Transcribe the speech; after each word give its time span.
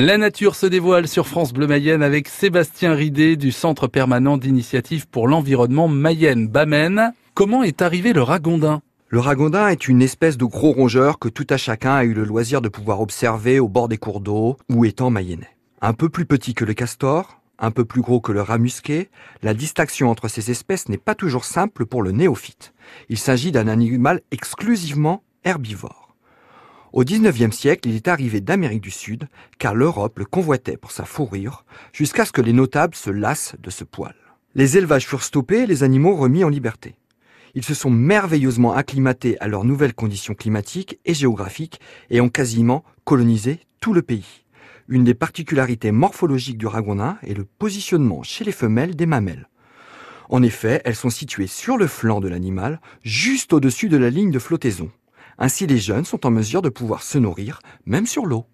La 0.00 0.16
nature 0.16 0.54
se 0.54 0.64
dévoile 0.64 1.08
sur 1.08 1.26
France 1.26 1.52
Bleu 1.52 1.66
Mayenne 1.66 2.04
avec 2.04 2.28
Sébastien 2.28 2.94
Ridé 2.94 3.34
du 3.34 3.50
Centre 3.50 3.88
permanent 3.88 4.36
d'initiative 4.38 5.08
pour 5.08 5.26
l'environnement 5.26 5.88
Mayenne-Bamène. 5.88 7.14
Comment 7.34 7.64
est 7.64 7.82
arrivé 7.82 8.12
le 8.12 8.22
ragondin? 8.22 8.80
Le 9.08 9.18
ragondin 9.18 9.66
est 9.66 9.88
une 9.88 10.00
espèce 10.00 10.38
de 10.38 10.44
gros 10.44 10.70
rongeur 10.70 11.18
que 11.18 11.28
tout 11.28 11.48
à 11.50 11.56
chacun 11.56 11.94
a 11.94 12.04
eu 12.04 12.14
le 12.14 12.22
loisir 12.22 12.60
de 12.60 12.68
pouvoir 12.68 13.00
observer 13.00 13.58
au 13.58 13.66
bord 13.66 13.88
des 13.88 13.98
cours 13.98 14.20
d'eau 14.20 14.56
ou 14.70 14.84
étant 14.84 15.10
mayennais. 15.10 15.56
Un 15.80 15.94
peu 15.94 16.08
plus 16.08 16.26
petit 16.26 16.54
que 16.54 16.64
le 16.64 16.74
castor, 16.74 17.40
un 17.58 17.72
peu 17.72 17.84
plus 17.84 18.00
gros 18.00 18.20
que 18.20 18.30
le 18.30 18.40
rat 18.40 18.58
musqué, 18.58 19.10
la 19.42 19.52
distinction 19.52 20.10
entre 20.10 20.28
ces 20.28 20.52
espèces 20.52 20.88
n'est 20.88 20.96
pas 20.96 21.16
toujours 21.16 21.44
simple 21.44 21.86
pour 21.86 22.04
le 22.04 22.12
néophyte. 22.12 22.72
Il 23.08 23.18
s'agit 23.18 23.50
d'un 23.50 23.66
animal 23.66 24.20
exclusivement 24.30 25.24
herbivore. 25.42 26.07
Au 26.92 27.04
XIXe 27.04 27.54
siècle, 27.54 27.88
il 27.88 27.96
est 27.96 28.08
arrivé 28.08 28.40
d'Amérique 28.40 28.80
du 28.80 28.90
Sud, 28.90 29.28
car 29.58 29.74
l'Europe 29.74 30.18
le 30.18 30.24
convoitait 30.24 30.78
pour 30.78 30.90
sa 30.90 31.04
fourrure, 31.04 31.64
jusqu'à 31.92 32.24
ce 32.24 32.32
que 32.32 32.40
les 32.40 32.54
notables 32.54 32.94
se 32.94 33.10
lassent 33.10 33.56
de 33.62 33.68
ce 33.68 33.84
poil. 33.84 34.14
Les 34.54 34.78
élevages 34.78 35.06
furent 35.06 35.22
stoppés 35.22 35.64
et 35.64 35.66
les 35.66 35.82
animaux 35.82 36.16
remis 36.16 36.44
en 36.44 36.48
liberté. 36.48 36.94
Ils 37.54 37.64
se 37.64 37.74
sont 37.74 37.90
merveilleusement 37.90 38.72
acclimatés 38.72 39.38
à 39.40 39.48
leurs 39.48 39.64
nouvelles 39.64 39.94
conditions 39.94 40.34
climatiques 40.34 40.98
et 41.04 41.14
géographiques 41.14 41.80
et 42.08 42.20
ont 42.20 42.28
quasiment 42.30 42.84
colonisé 43.04 43.60
tout 43.80 43.92
le 43.92 44.02
pays. 44.02 44.44
Une 44.88 45.04
des 45.04 45.14
particularités 45.14 45.92
morphologiques 45.92 46.58
du 46.58 46.66
ragondin 46.66 47.18
est 47.22 47.34
le 47.34 47.44
positionnement 47.44 48.22
chez 48.22 48.44
les 48.44 48.52
femelles 48.52 48.96
des 48.96 49.06
mamelles. 49.06 49.48
En 50.30 50.42
effet, 50.42 50.80
elles 50.84 50.94
sont 50.94 51.10
situées 51.10 51.46
sur 51.46 51.76
le 51.76 51.86
flanc 51.86 52.20
de 52.20 52.28
l'animal, 52.28 52.80
juste 53.02 53.52
au-dessus 53.52 53.88
de 53.88 53.96
la 53.98 54.10
ligne 54.10 54.30
de 54.30 54.38
flottaison. 54.38 54.90
Ainsi, 55.38 55.66
les 55.66 55.78
jeunes 55.78 56.04
sont 56.04 56.26
en 56.26 56.30
mesure 56.30 56.62
de 56.62 56.68
pouvoir 56.68 57.02
se 57.02 57.16
nourrir, 57.16 57.60
même 57.86 58.06
sur 58.06 58.26
l'eau. 58.26 58.46